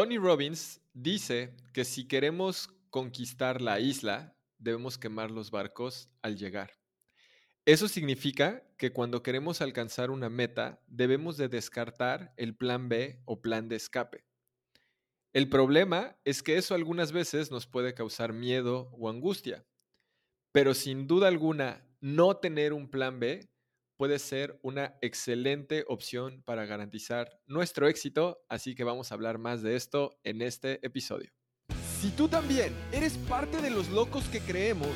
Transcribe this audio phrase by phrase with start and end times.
[0.00, 6.72] Tony Robbins dice que si queremos conquistar la isla, debemos quemar los barcos al llegar.
[7.66, 13.42] Eso significa que cuando queremos alcanzar una meta, debemos de descartar el plan B o
[13.42, 14.24] plan de escape.
[15.34, 19.66] El problema es que eso algunas veces nos puede causar miedo o angustia,
[20.50, 23.50] pero sin duda alguna, no tener un plan B
[24.00, 29.60] puede ser una excelente opción para garantizar nuestro éxito, así que vamos a hablar más
[29.60, 31.30] de esto en este episodio.
[32.00, 34.88] Si tú también eres parte de los locos que creemos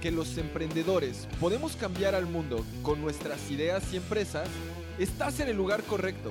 [0.00, 4.48] que los emprendedores podemos cambiar al mundo con nuestras ideas y empresas,
[4.96, 6.30] estás en el lugar correcto.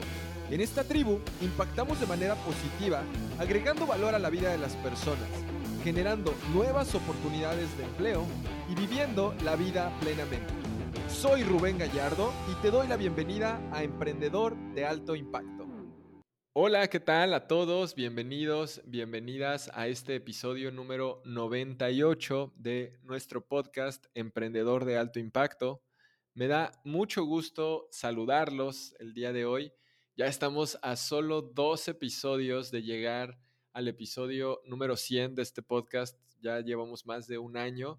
[0.50, 3.04] En esta tribu impactamos de manera positiva,
[3.40, 5.28] agregando valor a la vida de las personas,
[5.84, 8.26] generando nuevas oportunidades de empleo
[8.70, 10.61] y viviendo la vida plenamente.
[11.14, 15.68] Soy Rubén Gallardo y te doy la bienvenida a Emprendedor de Alto Impacto.
[16.54, 17.96] Hola, ¿qué tal a todos?
[17.96, 25.84] Bienvenidos, bienvenidas a este episodio número 98 de nuestro podcast Emprendedor de Alto Impacto.
[26.34, 29.74] Me da mucho gusto saludarlos el día de hoy
[30.18, 33.40] ya estamos a solo dos episodios de llegar
[33.72, 36.20] al episodio número 100 de este podcast.
[36.42, 37.98] Ya llevamos más de un año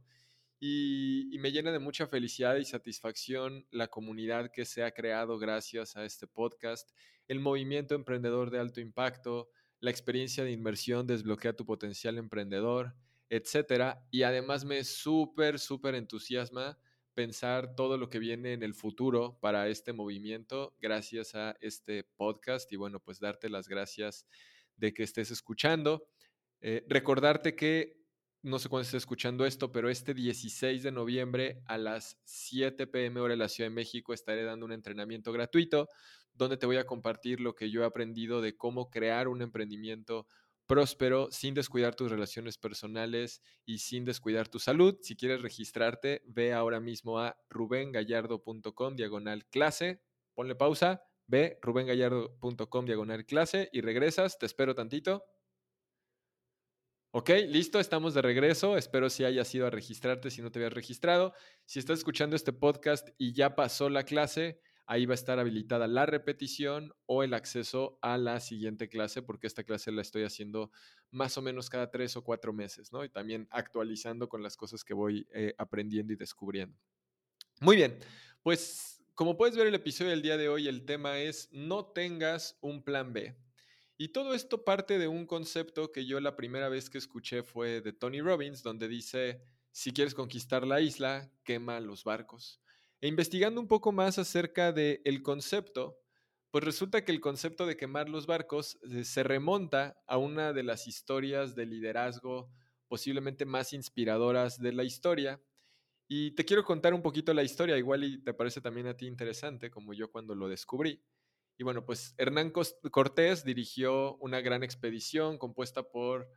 [0.65, 5.97] y, me llena de mucha felicidad y satisfacción la comunidad que se ha creado gracias
[5.97, 6.89] a este podcast,
[7.27, 12.95] el movimiento emprendedor de alto impacto, la experiencia de inmersión desbloquea tu potencial emprendedor,
[13.29, 14.07] etcétera.
[14.13, 16.79] Y además me súper, súper entusiasma
[17.13, 22.73] pensar todo lo que viene en el futuro para este movimiento gracias a este podcast
[22.73, 24.29] y bueno, pues darte las gracias
[24.77, 26.07] de que estés escuchando.
[26.61, 28.02] Eh, recordarte que,
[28.43, 33.21] no sé cuándo estés escuchando esto, pero este 16 de noviembre a las 7 pm
[33.21, 35.89] hora de la Ciudad de México estaré dando un entrenamiento gratuito
[36.35, 40.27] donde te voy a compartir lo que yo he aprendido de cómo crear un emprendimiento
[40.67, 44.97] próspero sin descuidar tus relaciones personales y sin descuidar tu salud.
[45.03, 50.03] Si quieres registrarte, ve ahora mismo a rubengallardo.com diagonal clase,
[50.35, 55.25] ponle pausa, ve rubengallardo.com diagonal clase y regresas, te espero tantito.
[57.15, 58.79] Ok, listo, estamos de regreso.
[58.79, 61.35] Espero si hayas ido a registrarte si no te habías registrado.
[61.67, 65.87] Si estás escuchando este podcast y ya pasó la clase, ahí va a estar habilitada
[65.89, 70.71] la repetición o el acceso a la siguiente clase, porque esta clase la estoy haciendo
[71.11, 73.05] más o menos cada tres o cuatro meses, ¿no?
[73.05, 76.81] Y también actualizando con las cosas que voy eh, aprendiendo y descubriendo.
[77.61, 77.99] Muy bien,
[78.43, 82.57] pues como puedes ver el episodio del día de hoy, el tema es no tengas
[82.63, 83.37] un plan B.
[84.03, 87.81] Y todo esto parte de un concepto que yo la primera vez que escuché fue
[87.81, 92.61] de Tony Robbins, donde dice, si quieres conquistar la isla, quema los barcos.
[93.01, 96.01] E investigando un poco más acerca del concepto,
[96.51, 100.65] pues resulta que el concepto de quemar los barcos eh, se remonta a una de
[100.65, 102.51] las historias de liderazgo
[102.89, 105.41] posiblemente más inspiradoras de la historia.
[106.09, 109.07] Y te quiero contar un poquito la historia, igual y te parece también a ti
[109.07, 111.01] interesante, como yo cuando lo descubrí.
[111.63, 116.29] Y bueno, pues Hernán Cortés dirigió una gran expedición compuesta por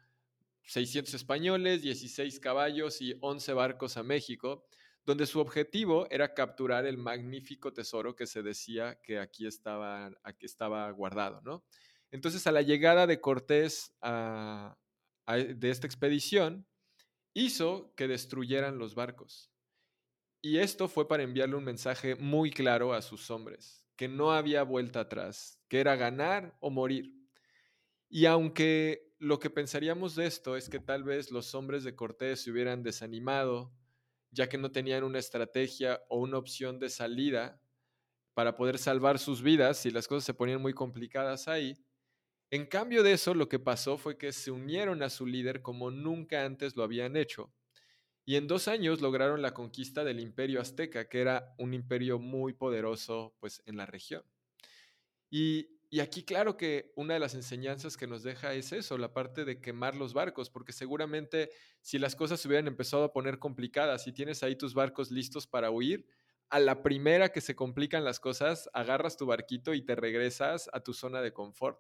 [0.65, 4.67] 600 españoles, 16 caballos y 11 barcos a México,
[5.03, 10.45] donde su objetivo era capturar el magnífico tesoro que se decía que aquí estaba, aquí
[10.45, 11.65] estaba guardado, ¿no?
[12.11, 16.67] Entonces, a la llegada de Cortés de esta expedición,
[17.33, 19.51] hizo que destruyeran los barcos.
[20.43, 24.63] Y esto fue para enviarle un mensaje muy claro a sus hombres, que no había
[24.63, 27.13] vuelta atrás, que era ganar o morir.
[28.09, 32.41] Y aunque lo que pensaríamos de esto es que tal vez los hombres de Cortés
[32.41, 33.73] se hubieran desanimado,
[34.31, 37.61] ya que no tenían una estrategia o una opción de salida
[38.33, 41.77] para poder salvar sus vidas si las cosas se ponían muy complicadas ahí.
[42.51, 45.89] En cambio de eso, lo que pasó fue que se unieron a su líder como
[45.89, 47.51] nunca antes lo habían hecho.
[48.25, 52.53] Y en dos años lograron la conquista del imperio azteca, que era un imperio muy
[52.53, 54.23] poderoso pues, en la región.
[55.29, 59.13] Y y aquí claro que una de las enseñanzas que nos deja es eso, la
[59.13, 63.39] parte de quemar los barcos, porque seguramente si las cosas se hubieran empezado a poner
[63.39, 66.05] complicadas y tienes ahí tus barcos listos para huir,
[66.49, 70.81] a la primera que se complican las cosas, agarras tu barquito y te regresas a
[70.81, 71.79] tu zona de confort.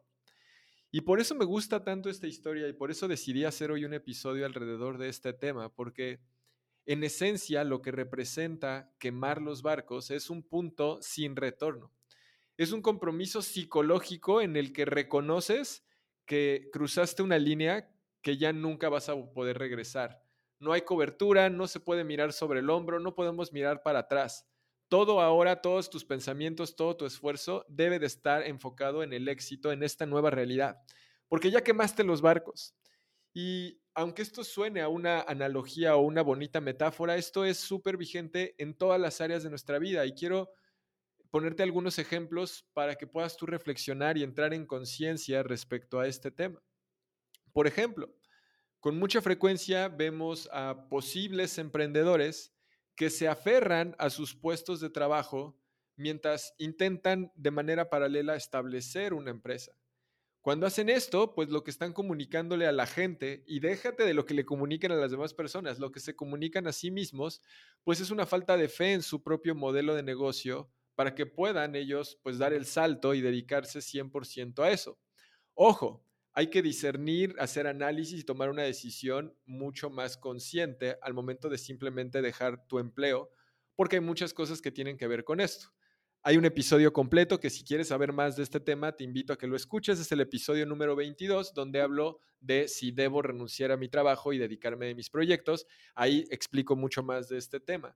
[0.95, 3.93] Y por eso me gusta tanto esta historia y por eso decidí hacer hoy un
[3.93, 6.21] episodio alrededor de este tema, porque
[6.85, 11.91] en esencia lo que representa quemar los barcos es un punto sin retorno
[12.57, 15.85] es un compromiso psicológico en el que reconoces
[16.25, 17.91] que cruzaste una línea
[18.21, 20.23] que ya nunca vas a poder regresar.
[20.59, 24.47] No hay cobertura, no se puede mirar sobre el hombro, no podemos mirar para atrás.
[24.95, 29.73] Todo ahora, todos tus pensamientos, todo tu esfuerzo debe de estar enfocado en el éxito,
[29.73, 30.77] en esta nueva realidad.
[31.27, 32.73] porque ya quemaste los barcos.
[33.33, 38.55] Y aunque esto suene a una analogía o una bonita metáfora, esto es súper vigente
[38.57, 40.49] en todas las áreas de nuestra vida y quiero
[41.29, 46.31] ponerte algunos ejemplos para que puedas tú reflexionar y entrar en conciencia respecto a este
[46.31, 46.63] tema.
[47.51, 48.15] Por ejemplo,
[48.79, 52.54] con mucha frecuencia vemos a posibles emprendedores
[52.95, 55.57] que se aferran a sus puestos de trabajo
[55.97, 59.77] mientras intentan de manera paralela establecer una empresa.
[60.41, 64.25] Cuando hacen esto, pues lo que están comunicándole a la gente, y déjate de lo
[64.25, 67.41] que le comunican a las demás personas, lo que se comunican a sí mismos,
[67.83, 71.75] pues es una falta de fe en su propio modelo de negocio para que puedan
[71.75, 74.99] ellos pues dar el salto y dedicarse 100% a eso.
[75.55, 76.05] Ojo,
[76.35, 81.57] hay que discernir, hacer análisis y tomar una decisión mucho más consciente al momento de
[81.57, 83.31] simplemente dejar tu empleo,
[83.73, 85.69] porque hay muchas cosas que tienen que ver con esto.
[86.23, 89.37] Hay un episodio completo que si quieres saber más de este tema, te invito a
[89.37, 89.99] que lo escuches.
[89.99, 94.37] Es el episodio número 22, donde hablo de si debo renunciar a mi trabajo y
[94.37, 95.67] dedicarme a mis proyectos.
[95.93, 97.95] Ahí explico mucho más de este tema.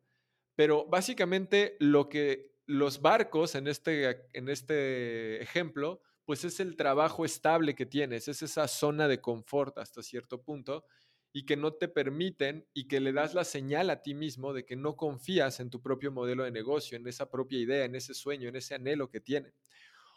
[0.55, 7.25] Pero básicamente lo que los barcos en este, en este ejemplo pues es el trabajo
[7.25, 10.85] estable que tienes, es esa zona de confort hasta cierto punto
[11.33, 14.63] y que no te permiten y que le das la señal a ti mismo de
[14.63, 18.13] que no confías en tu propio modelo de negocio, en esa propia idea, en ese
[18.13, 19.55] sueño, en ese anhelo que tienen.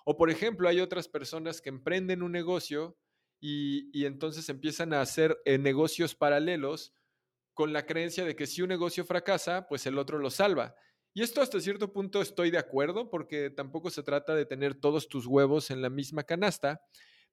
[0.05, 2.99] O por ejemplo, hay otras personas que emprenden un negocio
[3.41, 6.93] y, entonces empiezan a hacer eh, negocios paralelos
[7.55, 10.75] con la creencia de que si un negocio fracasa, pues el otro lo salva.
[11.15, 15.09] Y esto hasta cierto punto estoy de acuerdo porque tampoco se trata de tener todos
[15.09, 16.81] tus huevos en la misma canasta,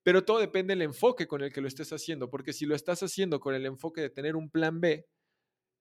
[0.03, 3.03] pero todo depende del enfoque con el que lo estés haciendo, porque si lo estás
[3.03, 5.07] haciendo con el enfoque de tener un plan B,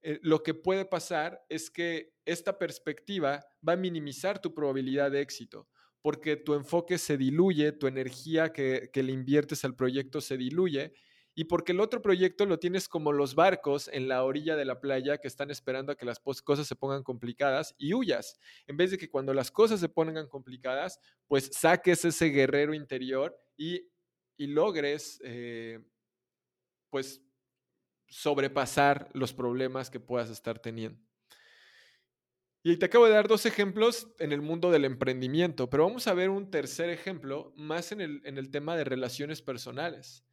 [0.03, 5.21] eh, lo que puede pasar es que esta perspectiva va a minimizar tu probabilidad de
[5.21, 5.69] éxito,
[6.00, 10.95] porque tu enfoque se diluye, tu energía que, que le inviertes al proyecto se diluye
[11.38, 14.81] y porque el otro proyecto lo tienes como los barcos en la orilla de la
[14.81, 18.90] playa que están esperando a que las cosas se pongan complicadas y huyas, en vez
[18.90, 20.99] de que cuando las cosas se pongan complicadas,
[21.29, 23.88] pues saques ese guerrero interior y,
[24.37, 25.79] logres, eh,
[26.90, 27.23] pues,
[28.08, 31.00] sobrepasar los problemas que puedas estar teniendo.
[32.64, 36.14] Y te acabo de dar dos ejemplos en el mundo del emprendimiento, pero vamos a
[36.14, 40.25] ver un tercer ejemplo más en el, en el tema de relaciones personales.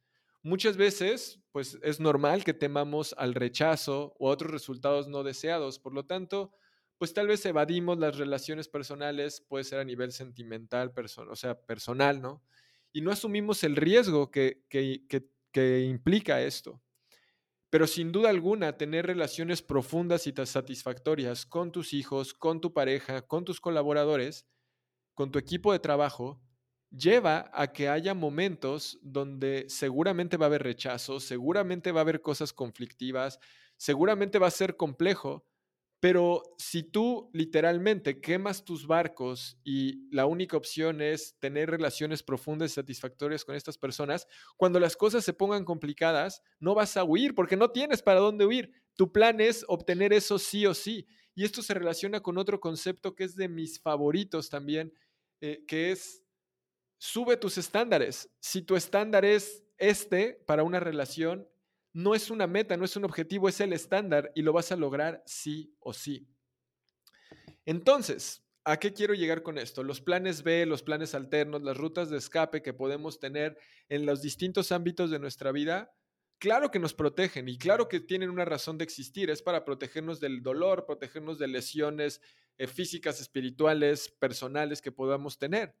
[0.46, 5.80] Muchas veces, pues es normal que temamos al rechazo o otros resultados no deseados.
[5.80, 6.52] Por lo tanto,
[6.98, 10.94] pues tal vez evadimos las relaciones personales, puede ser a nivel sentimental,
[11.28, 12.44] o sea, personal, ¿no?
[12.92, 15.04] Y no asumimos el riesgo que, que,
[15.50, 16.80] que implica esto.
[17.68, 23.22] Pero sin duda alguna, tener relaciones profundas y satisfactorias con tus hijos, con tu pareja,
[23.22, 24.46] con tus colaboradores,
[25.12, 26.40] con tu equipo de trabajo,
[26.90, 32.22] lleva a que haya momentos donde seguramente va a haber rechazo, seguramente va a haber
[32.22, 33.38] cosas conflictivas,
[33.76, 35.46] seguramente va a ser complejo,
[35.98, 42.72] pero si tú literalmente quemas tus barcos y la única opción es tener relaciones profundas
[42.72, 47.34] y satisfactorias con estas personas, cuando las cosas se pongan complicadas, no vas a huir
[47.34, 48.72] porque no tienes para dónde huir.
[48.94, 51.06] Tu plan es obtener eso sí o sí.
[51.34, 54.92] Y esto se relaciona con otro concepto que es de mis favoritos también,
[55.40, 56.25] eh, que es
[57.06, 58.28] sube tus estándares.
[58.40, 61.48] Si tu estándar es este para una relación,
[61.92, 64.76] no es una meta, no es un objetivo, es el estándar y lo vas a
[64.76, 66.28] lograr sí o sí.
[67.64, 69.82] Entonces, ¿a qué quiero llegar con esto?
[69.82, 73.56] Los planes B, los planes alternos, las rutas de escape que podemos tener
[73.88, 75.94] en los distintos ámbitos de nuestra vida,
[76.38, 80.20] claro que nos protegen y claro que tienen una razón de existir, es para protegernos
[80.20, 82.20] del dolor, protegernos de lesiones
[82.58, 85.74] eh, físicas, espirituales, personales que podamos tener.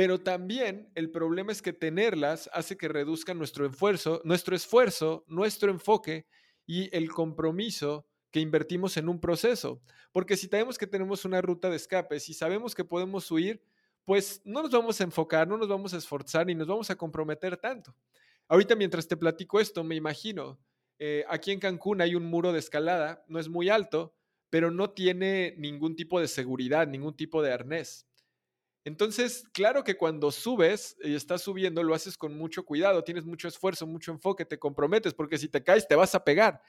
[0.00, 5.70] Pero también el problema es que tenerlas hace que reduzcan nuestro esfuerzo, nuestro esfuerzo, nuestro
[5.70, 6.26] enfoque
[6.64, 9.82] y el compromiso que invertimos en un proceso.
[10.10, 13.62] Porque si sabemos que tenemos una ruta de escape, si sabemos que podemos huir,
[14.06, 16.96] pues no nos vamos a enfocar, no nos vamos a esforzar ni nos vamos a
[16.96, 17.94] comprometer tanto.
[18.48, 20.58] Ahorita mientras te platico esto, me imagino,
[20.98, 24.14] eh, aquí en Cancún hay un muro de escalada, no es muy alto,
[24.48, 28.06] pero no tiene ningún tipo de seguridad, ningún tipo de arnés.
[28.84, 33.46] Entonces, claro que cuando subes y estás subiendo, lo haces con mucho cuidado, tienes mucho
[33.46, 36.62] esfuerzo, mucho enfoque, te comprometes, porque si te caes te vas a pegar.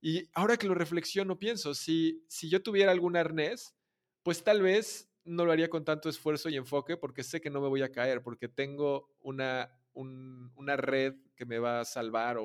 [0.00, 3.74] Y ahora que lo reflexiono, pienso, si, si yo tuviera algún arnés,
[4.22, 7.60] pues tal vez no lo haría con tanto esfuerzo y enfoque porque sé que no
[7.60, 12.44] me voy a caer, porque tengo una, una red que me va a salvar o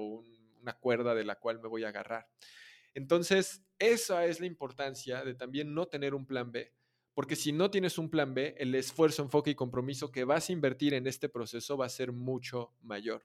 [0.62, 2.30] una cuerda de la cual me voy a agarrar.
[2.94, 6.72] Entonces, esa es la importancia de también no tener un plan B
[7.22, 10.54] porque si no tienes un plan B, el esfuerzo, enfoque y compromiso que vas a
[10.54, 13.24] invertir en este proceso va a ser mucho mayor.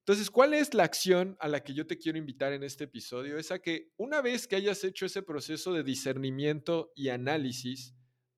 [0.00, 3.38] Entonces, ¿cuál es la acción a la que yo te quiero invitar en este episodio?
[3.38, 7.94] Es a que una vez que hayas hecho ese proceso de discernimiento y análisis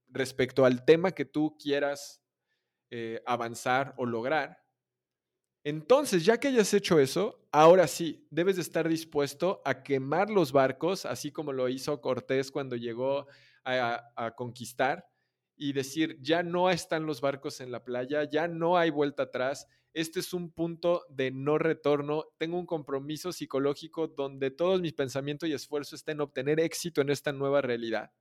[0.06, 2.22] respecto al tema que tú quieras
[2.92, 4.66] eh, avanzar o lograr,
[5.64, 10.52] entonces, ya que hayas hecho eso, ahora sí, debes de estar dispuesto a quemar los
[10.52, 13.26] barcos, así como lo hizo Cortés cuando llegó
[13.66, 15.06] a, conquistar,
[15.58, 19.66] y decir, ya no están los barcos en la playa, ya no hay vuelta atrás,
[19.94, 25.48] este es un punto de no retorno, tengo un compromiso psicológico donde todos mis pensamientos
[25.48, 28.12] y esfuerzos estén en obtener éxito en esta nueva realidad.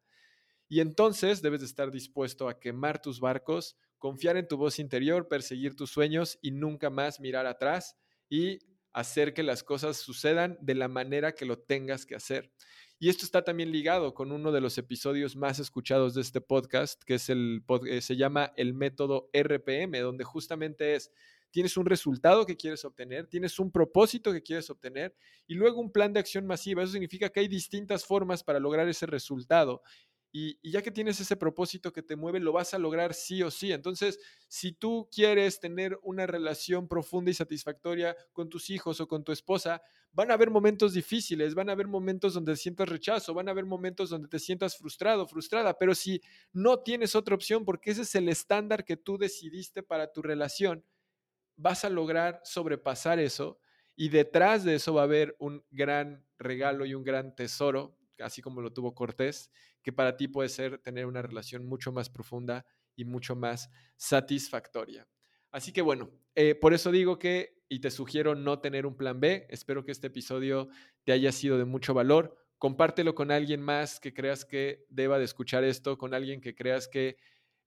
[0.70, 5.28] Y entonces debes de estar dispuesto a quemar tus barcos, confiar en tu voz interior,
[5.28, 7.98] perseguir tus sueños y nunca más mirar atrás
[8.30, 8.60] y
[8.94, 12.54] hacer que las cosas sucedan de la manera que lo tengas que hacer.
[12.98, 17.04] Y esto está también ligado con uno de los episodios más escuchados de este podcast,
[17.04, 21.12] que es el eh, se llama el método RPM, donde justamente es
[21.52, 25.16] tienes un resultado que quieres obtener, tienes un propósito que quieres obtener
[25.48, 26.84] y luego un plan de acción masiva.
[26.84, 29.82] Eso significa que hay distintas formas para lograr ese resultado
[30.38, 33.50] y, ya que tienes ese propósito que te mueve, lo vas a lograr sí o
[33.50, 33.72] sí.
[33.72, 39.24] Entonces, si tú quieres tener una relación profunda y satisfactoria con tus hijos o con
[39.24, 43.48] tu esposa, van a haber momentos difíciles, van a haber momentos donde sientas rechazo, van
[43.48, 47.92] a haber momentos donde te sientas frustrado, frustrada, pero si no tienes otra opción, porque
[47.92, 50.84] ese es el estándar que tú decidiste para tu relación,
[51.56, 53.58] vas a lograr sobrepasar eso
[53.96, 58.42] y detrás de eso va a haber un gran regalo y un gran tesoro, así
[58.42, 59.50] como lo tuvo Cortés,
[59.86, 62.66] que para ti puede ser tener una relación mucho más profunda
[62.96, 65.08] y mucho más satisfactoria.
[65.52, 69.20] Así que bueno, eh, por eso digo que, y te sugiero no tener un plan
[69.20, 70.70] B, espero que este episodio
[71.04, 72.36] te haya sido de mucho valor.
[72.58, 76.88] Compártelo con alguien más que creas que deba de escuchar esto, con alguien que creas
[76.88, 77.18] que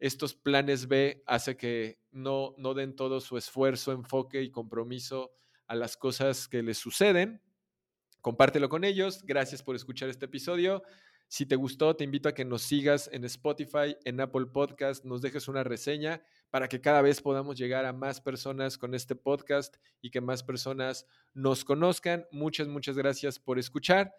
[0.00, 5.30] estos planes B hace que no, no den todo su esfuerzo, enfoque y compromiso
[5.68, 7.40] a las cosas que les suceden.
[8.22, 9.22] Compártelo con ellos.
[9.25, 10.82] Gracias por escuchar este episodio.
[11.30, 15.20] Si te gustó, te invito a que nos sigas en Spotify, en Apple Podcast, nos
[15.20, 19.76] dejes una reseña para que cada vez podamos llegar a más personas con este podcast
[20.00, 22.26] y que más personas nos conozcan.
[22.32, 24.14] Muchas, muchas gracias por escuchar.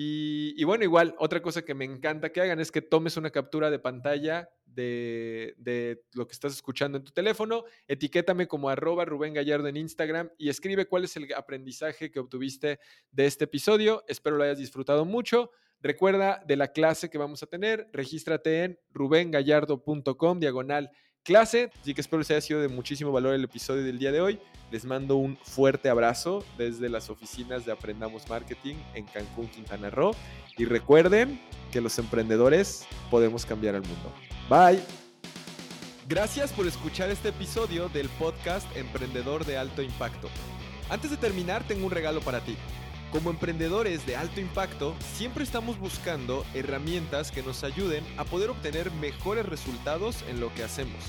[0.00, 3.68] Y, bueno, igual, otra cosa que me encanta que hagan es que tomes una captura
[3.68, 9.34] de pantalla de, de, lo que estás escuchando en tu teléfono, etiquétame como arroba Rubén
[9.34, 12.78] Gallardo en Instagram y escribe cuál es el aprendizaje que obtuviste
[13.10, 14.04] de este episodio.
[14.06, 15.50] Espero lo hayas disfrutado mucho.
[15.80, 20.90] Recuerda de la clase que vamos a tener, regístrate en rubengallardo.com diagonal
[21.22, 21.70] clase.
[21.80, 24.40] Así que espero que haya sido de muchísimo valor el episodio del día de hoy.
[24.70, 30.12] Les mando un fuerte abrazo desde las oficinas de Aprendamos Marketing en Cancún, Quintana Roo.
[30.56, 34.12] Y recuerden que los emprendedores podemos cambiar el mundo.
[34.48, 34.80] Bye.
[36.08, 40.28] Gracias por escuchar este episodio del podcast Emprendedor de Alto Impacto.
[40.88, 42.56] Antes de terminar, tengo un regalo para ti.
[43.12, 48.90] Como emprendedores de alto impacto, siempre estamos buscando herramientas que nos ayuden a poder obtener
[48.90, 51.02] mejores resultados en lo que hacemos.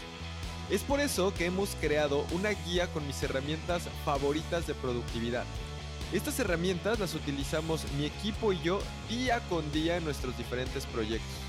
[0.70, 5.44] Es por eso que hemos creado una guía con mis herramientas favoritas de productividad.
[6.13, 8.79] Estas herramientas las utilizamos mi equipo y yo
[9.10, 11.49] día con día en nuestros diferentes proyectos.